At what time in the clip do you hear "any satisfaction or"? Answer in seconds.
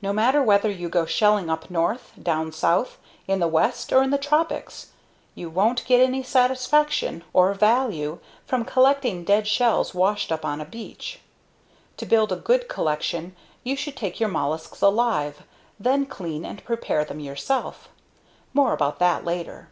6.00-7.52